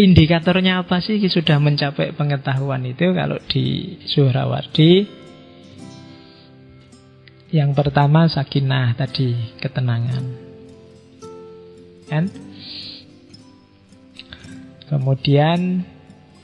[0.00, 1.20] indikatornya apa sih?
[1.28, 5.20] Sudah mencapai pengetahuan itu kalau di Suhrawardi
[7.50, 10.24] yang pertama sakinah tadi ketenangan.
[12.06, 12.24] Kan?
[14.90, 15.86] Kemudian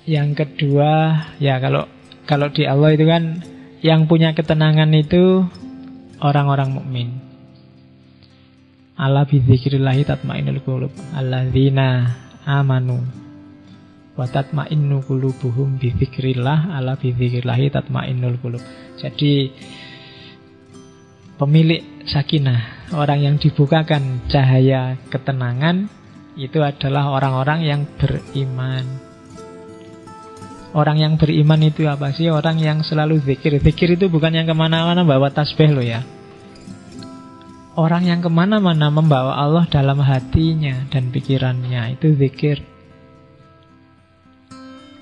[0.07, 1.91] yang kedua ya kalau
[2.27, 3.43] kalau di Allah itu kan
[3.83, 5.47] yang punya ketenangan itu
[6.23, 7.09] orang-orang mukmin.
[8.97, 10.95] Allah bidzikrillahi tatmainnul qulub.
[11.15, 12.17] Alladzina
[12.47, 13.26] amanu
[14.17, 15.93] wa tatmainnu qulubuhum bi
[16.41, 17.13] ala bi
[17.69, 18.37] tatmainnul.
[18.97, 19.53] Jadi
[21.37, 25.93] pemilik sakinah, orang yang dibukakan cahaya ketenangan
[26.37, 28.85] itu adalah orang-orang yang beriman.
[30.77, 32.29] Orang yang beriman itu apa sih?
[32.29, 33.57] Orang yang selalu zikir.
[33.65, 36.05] Zikir itu bukan yang ke mana-mana bawa tasbih loh ya.
[37.77, 42.76] Orang yang ke mana-mana membawa Allah dalam hatinya dan pikirannya itu zikir.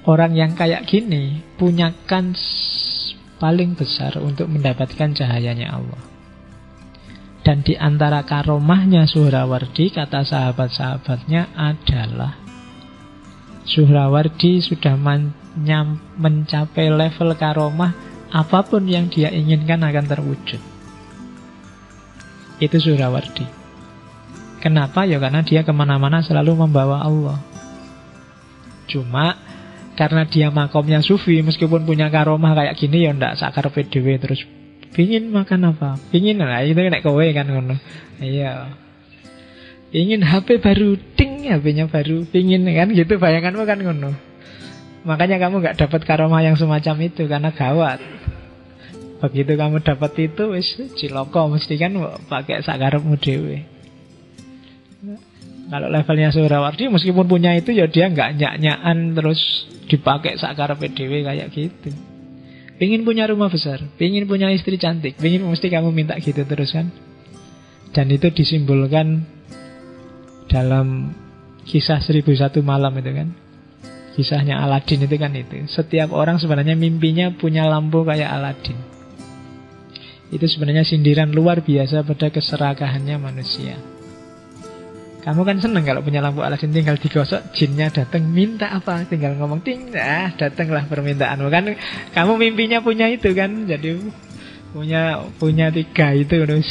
[0.04, 2.40] Orang yang kayak gini punya kans
[3.40, 6.02] paling besar untuk mendapatkan cahayanya Allah.
[7.44, 12.40] Dan di antara karomahnya Suhrawardi, kata sahabat-sahabatnya adalah
[13.68, 14.96] Suhrawardi sudah
[16.16, 17.92] mencapai level karomah
[18.32, 20.60] apa pun yang dia inginkan akan terwujud.
[22.60, 23.44] Itu Suhrawardi.
[24.64, 25.04] Kenapa?
[25.04, 27.36] Ya karena dia ke mana-mana selalu membawa Allah.
[28.88, 29.36] Cuma
[29.94, 34.42] karena dia makomnya sufi meskipun punya karomah kayak gini ya ndak sakar PDW terus
[34.94, 35.98] pingin makan apa?
[36.10, 37.74] Pingin lah itu nek kowe kan ngono.
[38.18, 38.74] Iya.
[39.94, 44.10] Ingin HP baru ting HP-nya baru pingin kan gitu bayanganmu kan ngono.
[45.04, 48.00] Makanya kamu nggak dapat karomah yang semacam itu karena gawat.
[49.20, 51.94] Begitu kamu dapat itu wis ciloko mesti kan
[52.26, 53.73] pakai sakarepmu dewe
[55.64, 61.48] kalau levelnya Surawardi meskipun punya itu ya dia nggak nyak-nyakan terus dipakai sakar PDW kayak
[61.52, 61.90] gitu.
[62.74, 66.90] Pingin punya rumah besar, pingin punya istri cantik, pingin mesti kamu minta gitu terus kan.
[67.94, 69.22] Dan itu disimbolkan
[70.50, 71.14] dalam
[71.62, 73.28] kisah seribu satu malam itu kan.
[74.14, 75.66] Kisahnya Aladin itu kan itu.
[75.70, 78.78] Setiap orang sebenarnya mimpinya punya lampu kayak Aladin.
[80.30, 83.93] Itu sebenarnya sindiran luar biasa pada keserakahannya manusia.
[85.24, 89.64] Kamu kan seneng kalau punya lampu Aladin tinggal digosok, jinnya datang minta apa, tinggal ngomong
[89.64, 91.64] ting, ah datanglah permintaanmu kan.
[92.12, 94.04] Kamu mimpinya punya itu kan, jadi
[94.76, 96.68] punya punya tiga itu terus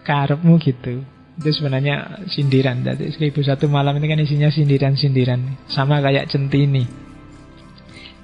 [0.00, 1.04] karepmu gitu.
[1.36, 2.80] Itu sebenarnya sindiran.
[2.80, 6.88] Jadi seribu satu malam ini kan isinya sindiran-sindiran, sama kayak centini.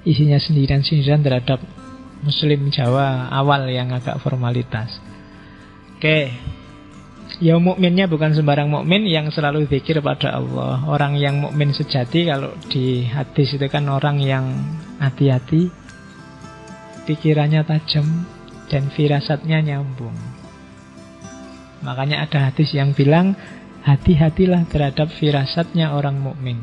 [0.09, 1.61] Isinya sindiran-sindiran terhadap
[2.25, 4.97] Muslim Jawa awal yang agak formalitas.
[5.95, 6.33] Oke,
[7.43, 10.87] Ya mukminnya bukan sembarang mukmin yang selalu zikir pada Allah.
[10.87, 14.55] Orang yang mukmin sejati kalau di hadis itu kan orang yang
[15.03, 15.67] hati-hati,
[17.03, 18.23] pikirannya tajam
[18.71, 20.15] dan firasatnya nyambung.
[21.83, 23.35] Makanya ada hadis yang bilang
[23.83, 26.57] hati-hatilah terhadap firasatnya orang mukmin.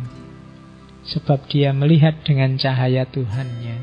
[1.03, 3.77] Sebab dia melihat dengan cahaya Tuhannya.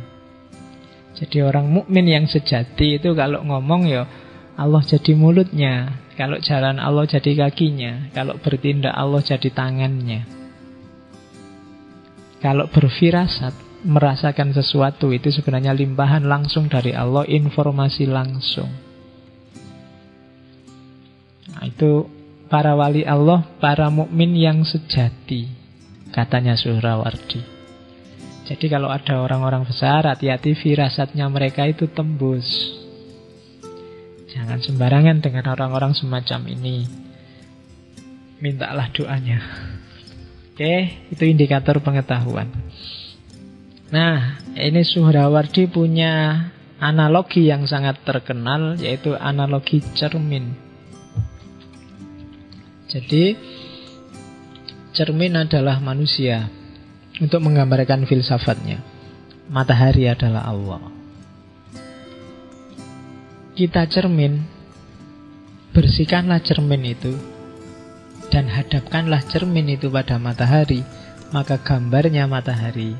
[1.19, 4.07] Jadi orang mukmin yang sejati itu kalau ngomong ya
[4.56, 10.28] Allah jadi mulutnya, kalau jalan Allah jadi kakinya, kalau bertindak Allah jadi tangannya.
[12.44, 13.56] Kalau berfirasat,
[13.88, 18.68] merasakan sesuatu itu sebenarnya limpahan langsung dari Allah, informasi langsung.
[21.56, 22.12] Nah, itu
[22.51, 25.47] para wali Allah, para mukmin yang sejati,
[26.12, 27.40] katanya Suhrawardi.
[28.44, 32.75] Jadi kalau ada orang-orang besar, hati-hati firasatnya mereka itu tembus.
[34.29, 36.85] Jangan sembarangan dengan orang-orang semacam ini.
[38.38, 39.41] Mintalah doanya.
[40.53, 42.45] Oke, itu indikator pengetahuan.
[43.89, 46.45] Nah, ini Suhrawardi punya
[46.77, 50.54] analogi yang sangat terkenal yaitu analogi cermin.
[52.86, 53.33] Jadi
[54.94, 56.54] cermin adalah manusia
[57.18, 58.77] untuk menggambarkan filsafatnya.
[59.50, 60.99] Matahari adalah Allah
[63.59, 64.39] kita cermin,
[65.75, 67.11] bersihkanlah cermin itu
[68.31, 70.79] dan hadapkanlah cermin itu pada matahari,
[71.35, 72.95] maka gambarnya matahari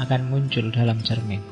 [0.00, 1.44] akan muncul dalam cermin.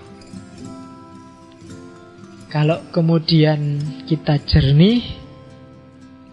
[2.49, 3.77] Kalau kemudian
[4.09, 5.05] kita jernih,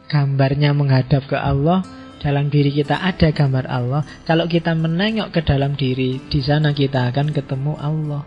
[0.08, 1.84] gambarnya menghadap ke Allah,
[2.24, 4.08] dalam diri kita ada gambar Allah.
[4.24, 8.24] Kalau kita menengok ke dalam diri, di sana kita akan ketemu Allah.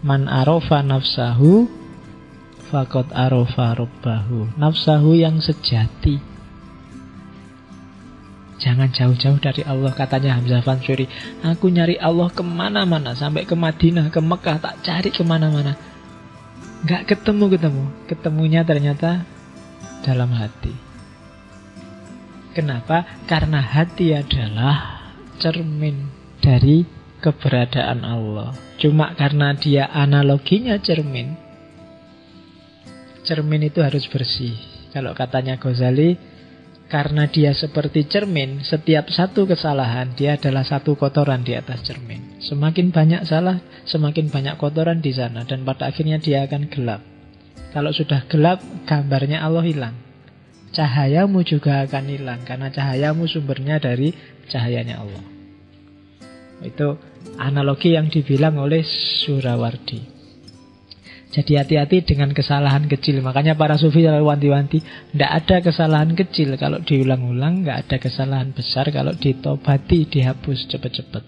[0.00, 1.79] Man arofa nafsahu
[2.70, 6.22] Fakot arofa robbahu Nafsahu yang sejati.
[8.62, 11.08] Jangan jauh-jauh dari Allah Katanya Hamzah Fansuri
[11.42, 15.74] Aku nyari Allah ke mana-mana Sampai ke Madinah, ke Mekah Tak cari ke mana-mana.
[16.86, 19.24] Gak ketemu-ketemu Ketemunya ternyata
[20.00, 20.72] dalam hati.
[22.56, 23.06] Kenapa?
[23.28, 25.06] Karena hati adalah
[25.38, 26.10] cermin
[26.42, 26.82] dari
[27.20, 28.56] keberadaan Allah.
[28.80, 31.49] Cuma karena dia analoginya cermin
[33.20, 34.56] Cermin itu harus bersih
[34.90, 36.16] Kalau katanya Ghazali
[36.90, 42.42] karena dia seperti cermin, setiap satu kesalahan dia adalah satu kotoran di atas cermin.
[42.42, 46.98] Semakin banyak salah, semakin banyak kotoran di sana dan pada akhirnya dia akan gelap.
[47.70, 48.58] Kalau sudah gelap,
[48.90, 49.94] gambarnya Allah hilang.
[50.74, 54.10] Cahayamu juga akan hilang karena cahayamu sumbernya dari
[54.50, 55.24] cahayanya Allah.
[56.66, 56.98] Itu
[57.38, 60.19] analogi yang dibilang oleh Surawardi.
[61.30, 63.22] Jadi hati-hati dengan kesalahan kecil.
[63.22, 64.82] Makanya para sufi selalu wanti-wanti,
[65.14, 66.58] tidak ada kesalahan kecil.
[66.58, 68.90] Kalau diulang-ulang, nggak ada kesalahan besar.
[68.90, 71.22] Kalau ditobati, dihapus cepat-cepat.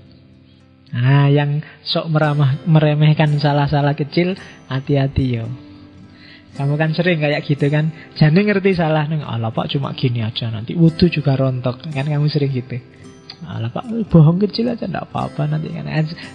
[0.93, 4.35] Nah, yang sok meramah, meremehkan salah-salah kecil,
[4.67, 5.47] hati-hati yo.
[6.53, 8.13] Kamu kan sering kayak gitu kan?
[8.13, 10.53] Jadi ngerti salah neng Allah pak cuma gini aja.
[10.53, 11.89] Nanti wudhu juga rontok.
[11.89, 12.77] Kan kamu sering gitu.
[13.49, 15.73] Allah pak bohong kecil aja Tidak apa-apa nanti.
[15.73, 15.89] Kan?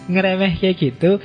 [0.10, 1.22] Ngeremeh kayak gitu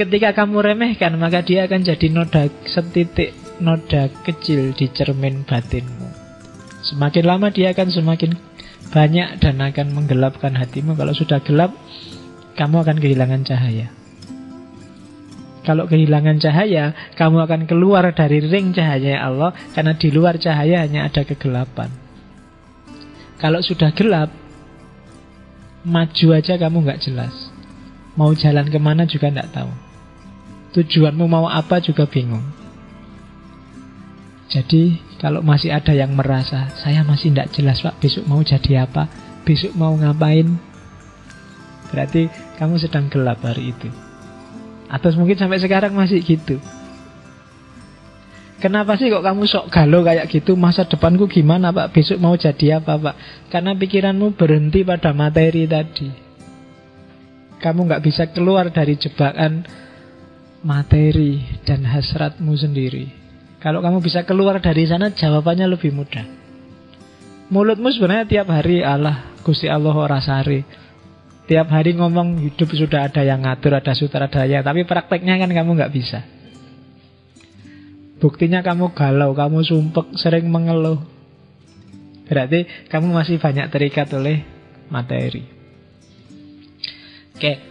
[0.00, 6.08] Ketika kamu remehkan maka dia akan jadi noda setitik noda kecil di cermin batinmu.
[6.80, 8.32] Semakin lama dia akan semakin
[8.96, 10.96] banyak dan akan menggelapkan hatimu.
[10.96, 11.76] Kalau sudah gelap,
[12.56, 13.92] kamu akan kehilangan cahaya.
[15.68, 21.12] Kalau kehilangan cahaya, kamu akan keluar dari ring cahaya Allah karena di luar cahaya hanya
[21.12, 21.92] ada kegelapan.
[23.36, 24.32] Kalau sudah gelap,
[25.84, 27.52] maju aja kamu nggak jelas.
[28.16, 29.89] Mau jalan ke mana juga nggak tahu.
[30.70, 32.44] Tujuanmu mau apa juga bingung.
[34.50, 39.06] Jadi kalau masih ada yang merasa Saya masih tidak jelas pak besok mau jadi apa?
[39.46, 40.58] Besok mau ngapain?
[41.90, 43.90] Berarti kamu sedang gelap hari itu.
[44.90, 46.58] Atau mungkin sampai sekarang masih gitu.
[48.60, 50.52] Kenapa sih kok kamu sok galau kayak gitu?
[50.52, 51.96] Masa depanku gimana pak?
[51.96, 53.14] Besok mau jadi apa pak?
[53.48, 56.12] Karena pikiranmu berhenti pada materi tadi.
[57.56, 59.64] Kamu nggak bisa keluar dari jebakan
[60.60, 63.08] materi dan hasratmu sendiri.
[63.60, 66.24] Kalau kamu bisa keluar dari sana, jawabannya lebih mudah.
[67.52, 70.64] Mulutmu sebenarnya tiap hari Allah, Gusti Allah rasari.
[71.50, 75.92] Tiap hari ngomong hidup sudah ada yang ngatur, ada sutradara, tapi prakteknya kan kamu nggak
[75.92, 76.22] bisa.
[78.22, 81.00] Buktinya kamu galau, kamu sumpek, sering mengeluh.
[82.30, 84.46] Berarti kamu masih banyak terikat oleh
[84.92, 85.42] materi.
[87.34, 87.69] Oke,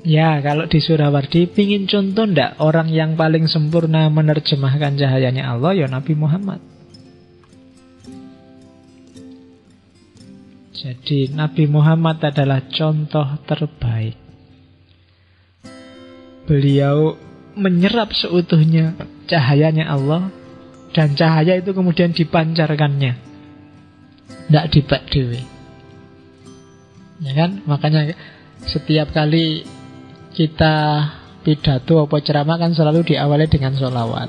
[0.00, 5.86] Ya, kalau di Surawardi pingin contoh ndak orang yang paling sempurna menerjemahkan cahayanya Allah ya
[5.92, 6.60] Nabi Muhammad.
[10.72, 14.16] Jadi Nabi Muhammad adalah contoh terbaik.
[16.48, 17.20] Beliau
[17.52, 18.96] menyerap seutuhnya
[19.28, 20.32] cahayanya Allah
[20.96, 23.12] dan cahaya itu kemudian dipancarkannya.
[24.48, 25.44] Tidak dibak dewi.
[27.20, 27.60] Ya kan?
[27.68, 28.16] Makanya
[28.64, 29.68] setiap kali
[30.30, 31.06] kita
[31.42, 34.28] pidato atau ceramah kan selalu diawali dengan sholawat.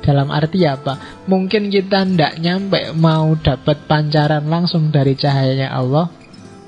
[0.00, 1.24] Dalam arti apa?
[1.28, 6.08] Mungkin kita ndak nyampe mau dapat pancaran langsung dari cahayanya Allah.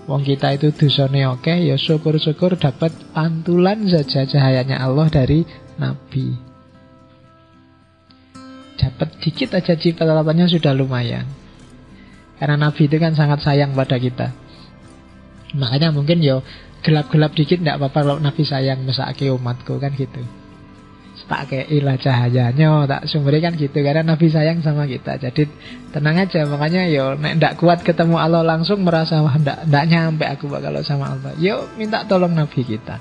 [0.05, 5.47] Wong kita itu dusone oke, ya syukur-syukur dapat pantulan saja cahayanya Allah dari
[5.81, 6.37] Nabi.
[8.77, 11.25] Dapat dikit aja ciptaannya sudah lumayan.
[12.37, 14.35] Karena Nabi itu kan sangat sayang pada kita.
[15.55, 16.43] Makanya mungkin yo
[16.83, 20.21] gelap-gelap dikit tidak apa-apa kalau Nabi sayang mesake umatku kan gitu.
[21.33, 25.17] Tak ilah cahayanya tak sumberi kan gitu karena Nabi sayang sama kita.
[25.17, 25.49] Jadi
[25.89, 30.29] tenang aja makanya yo nek ndak kuat ketemu Allah langsung merasa wah ndak ndak nyampe
[30.29, 31.33] aku kalau sama Allah.
[31.41, 33.01] Yuk minta tolong Nabi kita.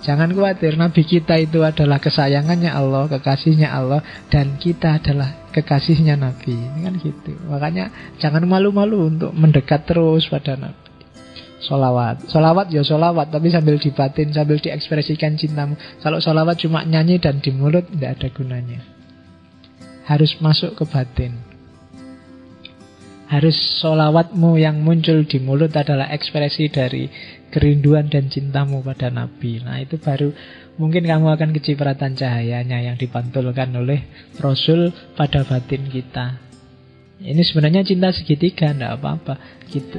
[0.00, 4.00] Jangan khawatir Nabi kita itu adalah kesayangannya Allah kekasihnya Allah
[4.32, 6.56] dan kita adalah kekasihnya Nabi.
[6.56, 7.36] Ini kan gitu.
[7.52, 10.85] Makanya jangan malu-malu untuk mendekat terus pada Nabi
[11.56, 15.80] Solawat Solawat ya solawat Tapi sambil dibatin Sambil diekspresikan cintamu.
[16.04, 18.80] Kalau solawat cuma nyanyi dan di mulut Tidak ada gunanya.
[20.06, 21.34] Harus masuk ke batin.
[23.26, 27.08] Harus solawatmu yang muncul di mulut Adalah ekspresi dari
[27.48, 29.64] Kerinduan dan cintamu pada Nabi.
[29.64, 30.30] Nah itu baru
[30.76, 34.04] Mungkin kamu akan kecipratan cahayanya Yang dipantulkan oleh
[34.36, 36.36] Rasul pada batin kita.
[37.16, 39.64] Ini sebenarnya cinta segitiga Tidak apa-apa.
[39.72, 39.96] Gitu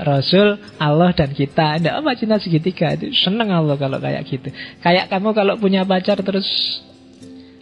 [0.00, 1.76] Rasul, Allah dan kita.
[1.76, 4.48] Tidak apa cinta segitiga itu seneng Allah kalau kayak gitu.
[4.80, 6.46] Kayak kamu kalau punya pacar terus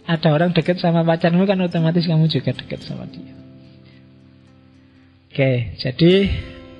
[0.09, 3.35] ada orang dekat sama pacarmu kan otomatis kamu juga dekat sama dia.
[5.29, 6.13] Oke, jadi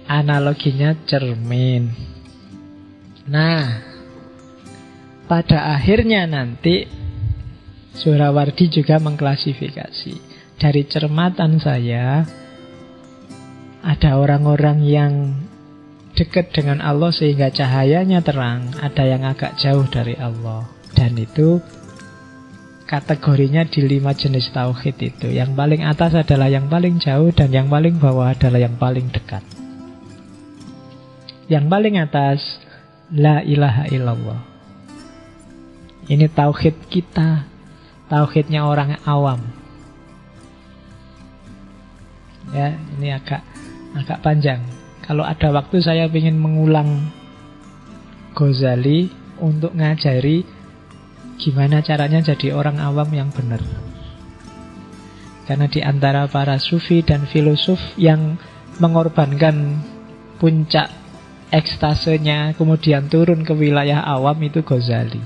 [0.10, 1.94] analoginya cermin.
[3.30, 3.86] Nah,
[5.30, 6.89] pada akhirnya nanti
[7.94, 10.13] Surawardi juga mengklasifikasi.
[10.60, 12.25] Dari cermatan saya,
[13.86, 15.13] ada orang-orang yang
[16.18, 20.66] dekat dengan Allah sehingga cahayanya terang, ada yang agak jauh dari Allah.
[20.94, 21.62] Dan itu
[22.89, 25.30] kategorinya di lima jenis tauhid itu.
[25.30, 29.46] Yang paling atas adalah yang paling jauh dan yang paling bawah adalah yang paling dekat.
[31.46, 32.39] Yang paling atas
[33.13, 34.42] la ilaha illallah.
[36.10, 37.46] Ini tauhid kita,
[38.10, 39.46] tauhidnya orang awam.
[42.50, 43.46] Ya, ini agak
[43.94, 44.79] agak panjang.
[45.10, 47.10] Kalau ada waktu saya ingin mengulang
[48.38, 49.10] Ghazali
[49.42, 50.46] untuk ngajari
[51.39, 53.63] Gimana caranya jadi orang awam yang benar?
[55.48, 58.36] Karena di antara para sufi dan filosof yang
[58.84, 59.80] mengorbankan
[60.36, 60.92] puncak
[61.48, 65.24] ekstasenya kemudian turun ke wilayah awam itu Ghazali.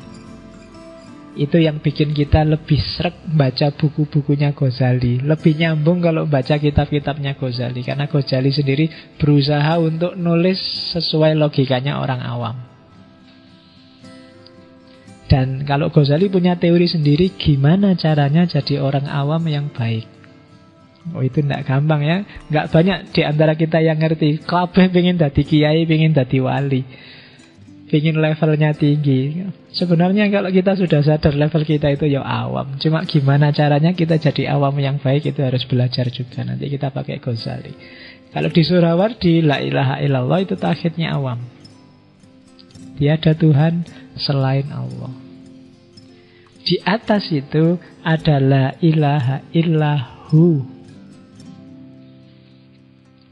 [1.33, 5.17] Itu yang bikin kita lebih srek baca buku-bukunya Ghazali.
[5.17, 7.81] Lebih nyambung kalau baca kitab-kitabnya Ghazali.
[7.81, 8.85] Karena Ghazali sendiri
[9.17, 10.61] berusaha untuk nulis
[10.93, 12.55] sesuai logikanya orang awam.
[15.25, 20.05] Dan kalau Ghazali punya teori sendiri gimana caranya jadi orang awam yang baik.
[21.11, 22.17] Oh itu tidak gampang ya.
[22.47, 24.39] Nggak banyak di antara kita yang ngerti.
[24.45, 26.85] Kabeh pengen dadi kiai, pengen dadi wali.
[27.93, 29.45] Pengen levelnya tinggi.
[29.69, 32.73] Sebenarnya kalau kita sudah sadar level kita itu ya awam.
[32.81, 36.41] Cuma gimana caranya kita jadi awam yang baik itu harus belajar juga.
[36.41, 37.69] Nanti kita pakai Ghazali.
[38.33, 41.37] Kalau di Surawardi, la ilaha illallah itu takhidnya awam.
[42.97, 43.85] Tiada Tuhan
[44.17, 45.13] selain Allah.
[46.65, 50.65] Di atas itu adalah ilaha illahu.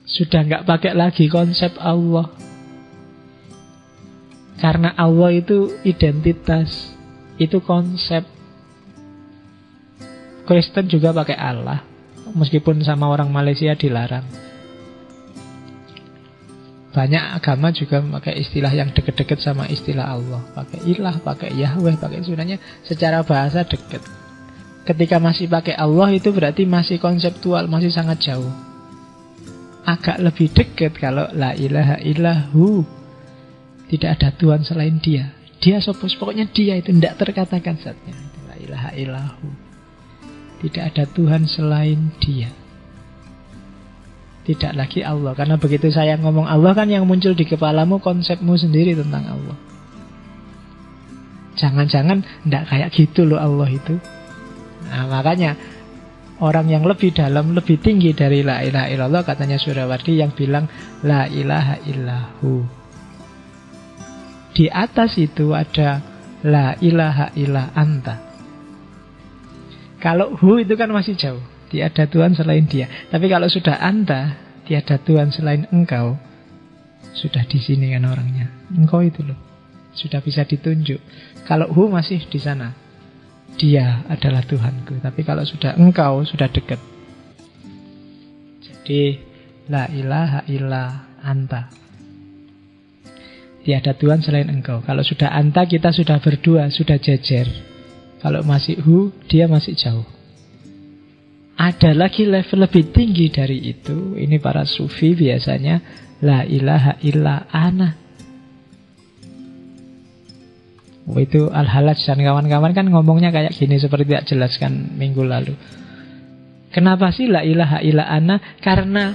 [0.06, 2.51] Sudah nggak pakai lagi konsep Allah.
[4.62, 6.94] Karena Allah itu identitas,
[7.42, 8.22] itu konsep.
[10.46, 11.82] Kristen juga pakai Allah,
[12.38, 14.24] meskipun sama orang Malaysia dilarang.
[16.92, 20.44] Banyak agama juga pakai istilah yang deket-deket sama istilah Allah.
[20.54, 24.04] Pakai ilah, pakai Yahweh, pakai sebenarnya secara bahasa deket.
[24.84, 28.52] Ketika masih pakai Allah itu berarti masih konseptual, masih sangat jauh.
[29.88, 33.01] Agak lebih dekat kalau la ilaha illahu.
[33.92, 35.36] Tidak ada Tuhan selain dia.
[35.60, 38.16] Dia sopos, pokoknya dia itu tidak terkatakan saatnya.
[38.48, 39.48] La ilaha illahu.
[40.64, 42.50] Tidak ada Tuhan selain dia.
[44.42, 48.98] Tidak lagi Allah Karena begitu saya ngomong Allah kan yang muncul di kepalamu konsepmu sendiri
[48.98, 49.58] tentang Allah
[51.62, 54.02] Jangan-jangan tidak kayak gitu loh Allah itu
[54.90, 55.54] Nah makanya
[56.42, 60.66] Orang yang lebih dalam, lebih tinggi dari La ilaha illallah Katanya Surawardi yang bilang
[61.06, 62.81] La ilaha illahu
[64.52, 66.04] Di atas itu ada
[66.42, 68.18] La ilaha illa anta
[70.02, 71.42] Kalau hu itu kan masih jauh
[71.72, 72.92] Tiada Tuhan selain dia.
[73.08, 74.36] Tapi kalau sudah anta,
[74.68, 76.20] tiada Tuhan selain engkau,
[77.16, 78.52] sudah di sini kan orangnya.
[78.76, 79.40] Engkau itu loh.
[79.96, 81.00] Sudah bisa ditunjuk.
[81.48, 82.76] Kalau hu masih di sana.
[83.56, 85.00] Dia adalah Tuhanku.
[85.00, 86.80] Tapi kalau sudah engkau, sudah dekat.
[88.60, 89.20] Jadi,
[89.72, 90.84] la ilaha illa
[91.24, 91.72] anta.
[93.62, 94.82] Tiada Tuhan selain engkau.
[94.82, 97.46] Kalau sudah anta, kita sudah berdua, sudah jejer.
[98.22, 100.06] Kalau masih hu, dia masih jauh.
[101.62, 104.18] Ada lagi level lebih tinggi dari itu.
[104.18, 105.78] Ini para sufi biasanya
[106.26, 107.90] la ilaha illa ana.
[111.06, 115.54] Oh, itu al-halaj dan kawan-kawan kan ngomongnya kayak gini seperti tidak jelaskan minggu lalu.
[116.72, 118.40] Kenapa sih la ilaha illa ana?
[118.62, 119.12] Karena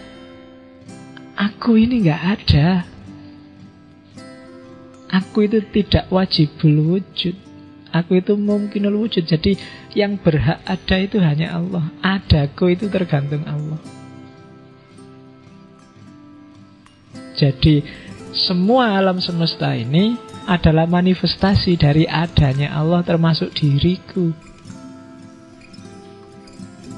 [1.34, 2.95] aku ini nggak ada.
[5.10, 7.36] Aku itu tidak wajib wujud.
[7.94, 9.22] Aku itu mungkin wujud.
[9.22, 9.54] Jadi
[9.94, 11.86] yang berhak ada itu hanya Allah.
[12.02, 13.78] Adaku itu tergantung Allah.
[17.36, 17.84] Jadi
[18.32, 20.16] semua alam semesta ini
[20.48, 24.32] adalah manifestasi dari adanya Allah termasuk diriku.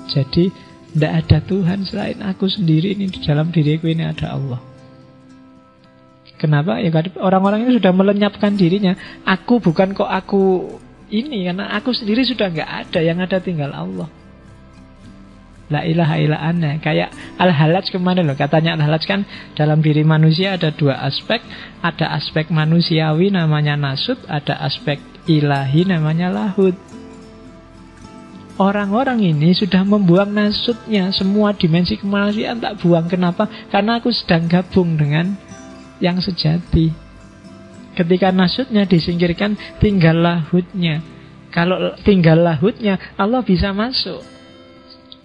[0.09, 0.51] Jadi
[0.95, 4.78] tidak ada Tuhan selain aku sendiri ini di dalam diriku ini ada Allah.
[6.39, 6.79] Kenapa?
[6.79, 8.95] Ya orang-orang ini sudah melenyapkan dirinya.
[9.27, 10.71] Aku bukan kok aku
[11.11, 14.09] ini karena aku sendiri sudah nggak ada yang ada tinggal Allah.
[15.69, 18.33] La ilaha illa anna Kayak Al-Halaj ke mana loh?
[18.33, 21.45] Katanya Al-Halaj kan dalam diri manusia ada dua aspek.
[21.85, 26.73] Ada aspek manusiawi namanya nasut Ada aspek ilahi namanya lahud
[28.59, 33.07] Orang-orang ini sudah membuang nasutnya Semua dimensi kemanusiaan tak buang.
[33.07, 33.47] Kenapa?
[33.71, 35.48] Karena aku sedang gabung dengan
[35.99, 36.91] yang sejati
[37.95, 41.03] Ketika nasutnya disingkirkan Tinggal lahutnya
[41.51, 44.23] Kalau tinggal lahutnya Allah bisa masuk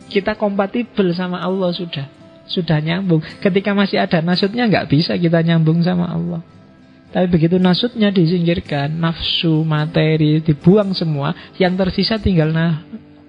[0.10, 2.10] Kita kompatibel sama Allah sudah
[2.50, 6.42] Sudah nyambung Ketika masih ada nasutnya nggak bisa kita nyambung sama Allah
[7.14, 12.82] tapi begitu nasutnya disingkirkan, nafsu, materi dibuang semua, yang tersisa tinggal nah,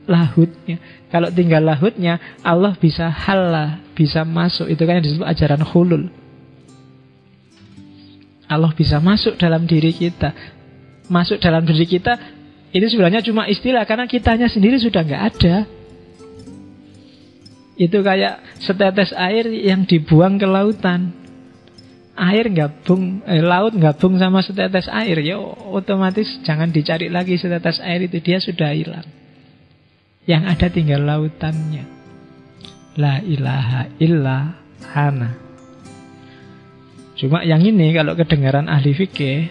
[0.08, 0.80] lahutnya.
[1.12, 4.72] Kalau tinggal lahutnya, Allah bisa halah, bisa masuk.
[4.72, 6.08] Itu kan disebut ajaran hulul.
[8.48, 10.32] Allah bisa masuk dalam diri kita.
[11.08, 12.16] Masuk dalam diri kita
[12.74, 15.56] itu sebenarnya cuma istilah karena kitanya sendiri sudah nggak ada.
[17.74, 21.24] Itu kayak setetes air yang dibuang ke lautan
[22.14, 25.38] air gabung eh, laut gabung sama setetes air ya
[25.74, 29.06] otomatis jangan dicari lagi setetes air itu dia sudah hilang
[30.24, 31.84] yang ada tinggal lautannya
[32.94, 34.54] la ilaha illa
[34.94, 35.43] hana
[37.14, 39.50] cuma yang ini kalau kedengaran ahli fikih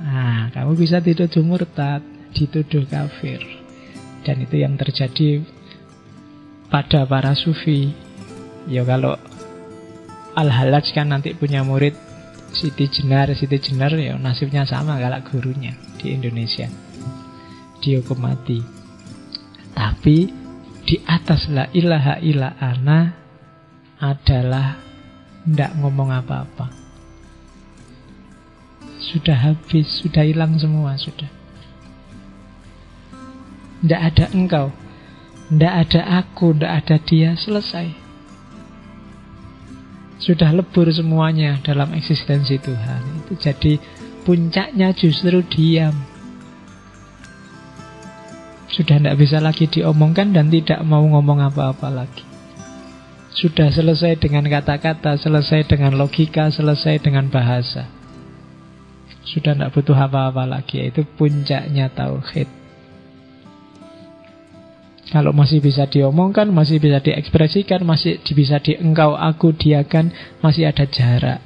[0.00, 3.40] nah kamu bisa dituduh murtad dituduh kafir
[4.24, 5.44] dan itu yang terjadi
[6.70, 7.92] pada para sufi
[8.68, 9.16] ya kalau
[10.30, 11.92] Al-Halaj kan nanti punya murid
[12.50, 16.66] Siti Jenar, Siti Jenar ya nasibnya sama kalau gurunya di Indonesia.
[17.78, 18.58] Dihukum mati.
[19.70, 20.18] Tapi
[20.82, 23.00] di atas la ilaha illa ana
[24.02, 24.89] adalah
[25.44, 26.68] tidak ngomong apa-apa.
[29.00, 31.28] Sudah habis, sudah hilang semua, sudah.
[33.80, 34.68] Tidak ada engkau,
[35.48, 37.88] tidak ada aku, tidak ada dia, selesai.
[40.20, 43.24] Sudah lebur semuanya dalam eksistensi Tuhan.
[43.24, 43.80] Itu jadi
[44.28, 45.96] puncaknya justru diam.
[48.68, 52.29] Sudah tidak bisa lagi diomongkan dan tidak mau ngomong apa-apa lagi.
[53.30, 57.86] Sudah selesai dengan kata-kata, selesai dengan logika, selesai dengan bahasa.
[59.22, 60.90] Sudah tidak butuh apa-apa lagi.
[60.90, 62.50] Itu puncaknya tauhid.
[65.10, 71.42] Kalau masih bisa diomongkan, masih bisa diekspresikan, masih bisa diengkau aku diakan, masih ada jarak.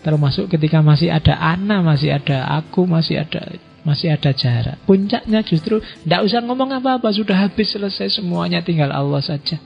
[0.00, 4.80] Termasuk ketika masih ada ana, masih ada aku, masih ada masih ada jarak.
[4.88, 9.60] Puncaknya justru tidak usah ngomong apa-apa, sudah habis selesai semuanya, tinggal Allah saja.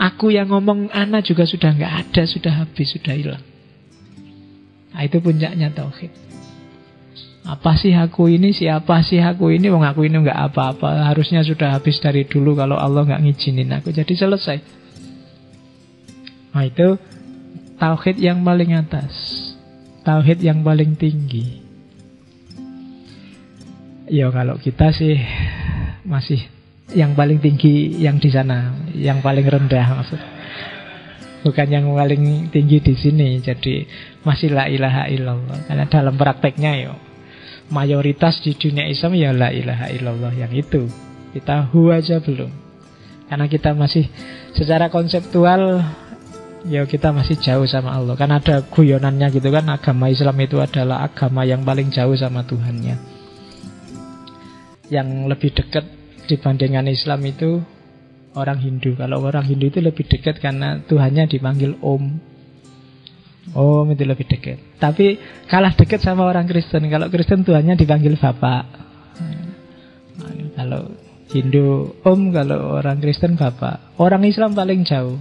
[0.00, 3.44] Aku yang ngomong ana juga sudah nggak ada, sudah habis, sudah hilang.
[4.96, 6.08] Nah, itu puncaknya tauhid.
[7.44, 8.52] Apa sih aku ini?
[8.52, 9.68] Siapa sih aku ini?
[9.68, 11.08] Wong aku ini nggak apa-apa.
[11.08, 13.92] Harusnya sudah habis dari dulu kalau Allah nggak ngizinin aku.
[13.92, 14.58] Jadi selesai.
[16.52, 16.96] Nah itu
[17.80, 19.12] tauhid yang paling atas.
[20.04, 21.64] Tauhid yang paling tinggi.
[24.10, 25.16] Ya kalau kita sih
[26.08, 26.44] masih
[26.94, 30.20] yang paling tinggi yang di sana, yang paling rendah maksud.
[31.40, 33.40] Bukan yang paling tinggi di sini.
[33.40, 33.88] Jadi
[34.26, 35.58] masih la ilaha illallah.
[35.64, 36.92] Karena dalam prakteknya ya
[37.72, 40.90] mayoritas di dunia Islam ya la ilaha illallah yang itu.
[41.32, 42.50] Kita hu aja belum.
[43.30, 44.10] Karena kita masih
[44.52, 45.78] secara konseptual
[46.66, 48.18] ya kita masih jauh sama Allah.
[48.18, 52.98] Kan ada guyonannya gitu kan agama Islam itu adalah agama yang paling jauh sama Tuhannya.
[54.90, 55.99] Yang lebih dekat
[56.30, 57.58] dibandingkan Islam itu
[58.38, 58.94] orang Hindu.
[58.94, 62.04] Kalau orang Hindu itu lebih dekat karena Tuhannya dipanggil Om.
[63.58, 64.62] Oh, itu lebih dekat.
[64.78, 65.18] Tapi
[65.50, 66.86] kalah dekat sama orang Kristen.
[66.86, 68.64] Kalau Kristen Tuhannya dipanggil Bapak.
[70.20, 70.82] Nah, kalau
[71.34, 73.98] Hindu Om, kalau orang Kristen Bapak.
[73.98, 75.18] Orang Islam paling jauh.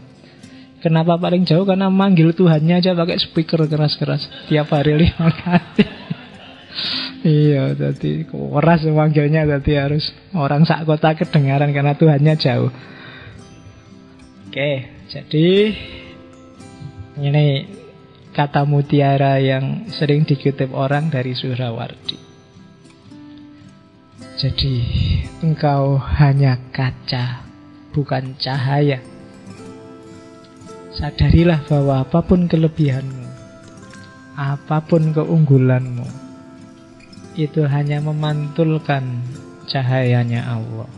[0.80, 1.68] Kenapa paling jauh?
[1.68, 5.99] Karena manggil Tuhannya aja pakai speaker keras-keras tiap hari lima kali.
[7.26, 12.72] Iya, jadi keras manggilnya jadi harus orang sak kota kedengaran karena Tuhannya jauh.
[14.50, 15.48] Oke, jadi
[17.22, 17.70] ini
[18.34, 22.18] kata mutiara yang sering dikutip orang dari Surawardi.
[24.40, 24.76] Jadi
[25.44, 27.44] engkau hanya kaca,
[27.92, 29.04] bukan cahaya.
[30.96, 33.28] Sadarilah bahwa apa pun kelebihanmu,
[34.40, 36.29] apa pun keunggulanmu,
[37.40, 39.24] itu hanya memantulkan
[39.72, 40.92] cahayanya Allah.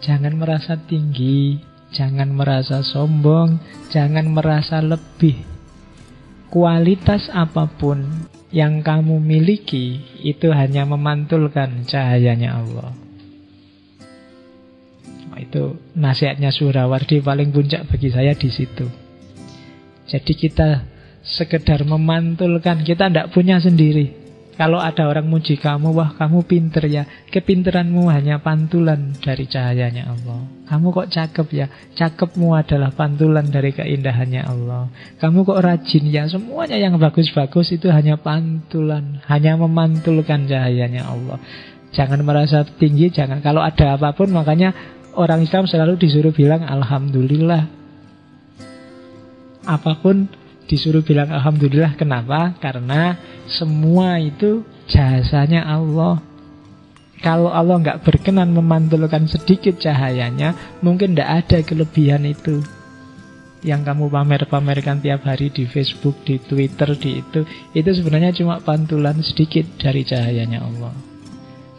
[0.00, 3.58] Jangan merasa tinggi, Jangan merasa sombong,
[3.90, 5.42] jangan merasa lebih.
[6.46, 12.90] Kualitas apa pun yang kamu miliki itu hanya memantulkan cahayanya Allah.
[15.40, 18.86] Itu nasihatnya Surawardi paling puncak bagi saya di situ.
[20.04, 20.84] Jadi kita
[21.22, 24.19] sekedar memantulkan, kita tidak punya sendiri.
[24.60, 27.08] Kalau ada orang muji kamu, wah kamu pinter ya.
[27.32, 30.44] Kepinteranmu hanya pantulan dari cahayanya Allah.
[30.68, 31.66] Kamu kok cakep ya.
[31.96, 34.92] Cakepmu adalah pantulan dari keindahannya Allah.
[35.16, 36.28] Kamu kok rajin ya.
[36.28, 39.24] Semuanya yang bagus-bagus itu hanya pantulan.
[39.32, 41.40] Hanya memantulkan cahayanya Allah.
[41.96, 43.40] Jangan merasa tinggi, jangan.
[43.40, 44.76] Kalau ada apa pun, makanya
[45.16, 47.64] orang Islam selalu disuruh bilang Alhamdulillah.
[49.64, 50.28] Apa pun
[50.70, 51.98] disuruh bilang Alhamdulillah.
[51.98, 52.54] Kenapa?
[52.62, 53.18] Karena
[53.50, 56.22] semua itu jasanya Allah.
[57.20, 62.62] Kalau Allah nggak berkenan memantulkan sedikit cahayanya, mungkin tidak ada kelebihan itu.
[63.60, 67.44] Yang kamu pamer-pamerkan tiap hari di Facebook, di Twitter, di itu,
[67.76, 70.96] itu sebenarnya cuma pantulan sedikit dari cahayanya Allah.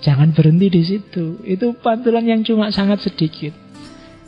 [0.05, 1.41] Jangan berhenti di situ.
[1.41, 3.57] Itu pantulan yang cuma sangat sedikit.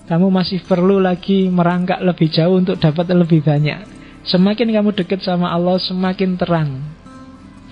[0.10, 3.93] Kamu masih perlu lagi merangkak lebih jauh untuk dapat lebih banyak.
[4.24, 6.80] Semakin kamu dekat sama Allah, semakin terang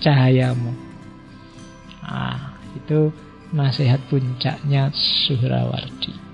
[0.04, 0.74] cahayamu.
[2.04, 3.14] Ah, itu
[3.54, 6.31] nasihat puncaknya Suhrawardi.